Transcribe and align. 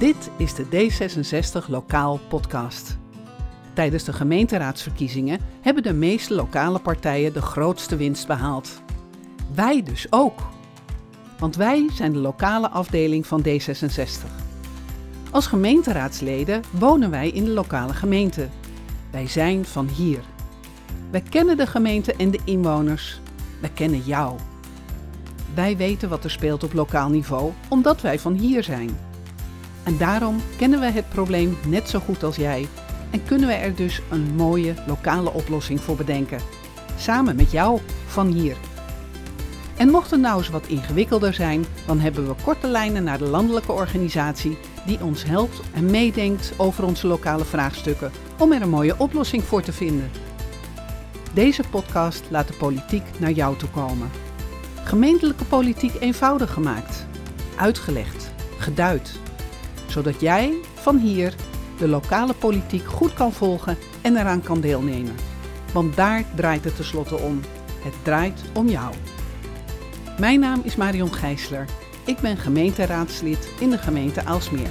Dit 0.00 0.30
is 0.36 0.54
de 0.54 0.64
D66 0.66 1.68
Lokaal 1.68 2.20
Podcast. 2.28 2.98
Tijdens 3.72 4.04
de 4.04 4.12
gemeenteraadsverkiezingen 4.12 5.40
hebben 5.60 5.82
de 5.82 5.92
meeste 5.92 6.34
lokale 6.34 6.78
partijen 6.78 7.32
de 7.32 7.42
grootste 7.42 7.96
winst 7.96 8.26
behaald. 8.26 8.82
Wij 9.54 9.82
dus 9.82 10.06
ook. 10.10 10.40
Want 11.38 11.56
wij 11.56 11.88
zijn 11.92 12.12
de 12.12 12.18
lokale 12.18 12.68
afdeling 12.68 13.26
van 13.26 13.44
D66. 13.48 14.26
Als 15.30 15.46
gemeenteraadsleden 15.46 16.62
wonen 16.70 17.10
wij 17.10 17.28
in 17.28 17.44
de 17.44 17.50
lokale 17.50 17.94
gemeente. 17.94 18.48
Wij 19.10 19.26
zijn 19.26 19.64
van 19.64 19.88
hier. 19.88 20.20
Wij 21.10 21.22
kennen 21.22 21.56
de 21.56 21.66
gemeente 21.66 22.14
en 22.14 22.30
de 22.30 22.40
inwoners. 22.44 23.20
Wij 23.60 23.70
kennen 23.74 24.00
jou. 24.00 24.38
Wij 25.54 25.76
weten 25.76 26.08
wat 26.08 26.24
er 26.24 26.30
speelt 26.30 26.64
op 26.64 26.72
lokaal 26.72 27.08
niveau, 27.08 27.52
omdat 27.68 28.00
wij 28.00 28.18
van 28.18 28.32
hier 28.32 28.62
zijn. 28.62 29.08
En 29.84 29.96
daarom 29.98 30.40
kennen 30.56 30.80
we 30.80 30.86
het 30.86 31.08
probleem 31.08 31.58
net 31.66 31.88
zo 31.88 31.98
goed 31.98 32.22
als 32.22 32.36
jij 32.36 32.66
en 33.10 33.24
kunnen 33.24 33.48
we 33.48 33.54
er 33.54 33.74
dus 33.74 34.00
een 34.10 34.34
mooie 34.34 34.74
lokale 34.86 35.32
oplossing 35.32 35.80
voor 35.80 35.96
bedenken. 35.96 36.40
Samen 36.96 37.36
met 37.36 37.50
jou 37.50 37.80
van 38.06 38.26
hier. 38.26 38.56
En 39.76 39.90
mocht 39.90 40.10
het 40.10 40.20
nou 40.20 40.38
eens 40.38 40.48
wat 40.48 40.66
ingewikkelder 40.66 41.34
zijn, 41.34 41.64
dan 41.86 42.00
hebben 42.00 42.26
we 42.26 42.34
korte 42.44 42.66
lijnen 42.68 43.04
naar 43.04 43.18
de 43.18 43.24
landelijke 43.24 43.72
organisatie 43.72 44.58
die 44.86 45.02
ons 45.02 45.24
helpt 45.24 45.60
en 45.74 45.90
meedenkt 45.90 46.52
over 46.56 46.84
onze 46.84 47.06
lokale 47.06 47.44
vraagstukken 47.44 48.10
om 48.38 48.52
er 48.52 48.62
een 48.62 48.70
mooie 48.70 48.94
oplossing 48.98 49.44
voor 49.44 49.62
te 49.62 49.72
vinden. 49.72 50.10
Deze 51.32 51.62
podcast 51.70 52.22
laat 52.30 52.48
de 52.48 52.54
politiek 52.54 53.02
naar 53.18 53.30
jou 53.30 53.56
toe 53.56 53.68
komen. 53.68 54.10
Gemeentelijke 54.84 55.44
politiek 55.44 55.94
eenvoudig 56.00 56.52
gemaakt, 56.52 57.06
uitgelegd, 57.56 58.32
geduid, 58.58 59.18
zodat 59.90 60.20
jij 60.20 60.54
van 60.74 60.98
hier 60.98 61.34
de 61.78 61.88
lokale 61.88 62.34
politiek 62.34 62.86
goed 62.86 63.14
kan 63.14 63.32
volgen 63.32 63.76
en 64.00 64.16
eraan 64.16 64.42
kan 64.42 64.60
deelnemen. 64.60 65.14
Want 65.72 65.96
daar 65.96 66.24
draait 66.34 66.64
het 66.64 66.76
tenslotte 66.76 67.18
om. 67.18 67.40
Het 67.82 67.94
draait 68.02 68.42
om 68.54 68.68
jou. 68.68 68.94
Mijn 70.18 70.40
naam 70.40 70.60
is 70.64 70.76
Marion 70.76 71.12
Gijsler. 71.12 71.64
Ik 72.04 72.18
ben 72.18 72.36
gemeenteraadslid 72.36 73.48
in 73.60 73.70
de 73.70 73.78
gemeente 73.78 74.24
Aalsmeer. 74.24 74.70